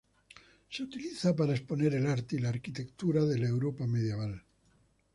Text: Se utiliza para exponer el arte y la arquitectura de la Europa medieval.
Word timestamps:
Se 0.67 0.81
utiliza 0.81 1.35
para 1.35 1.51
exponer 1.53 1.93
el 1.93 2.07
arte 2.07 2.35
y 2.35 2.39
la 2.39 2.49
arquitectura 2.49 3.23
de 3.23 3.37
la 3.37 3.49
Europa 3.49 3.85
medieval. 3.85 4.43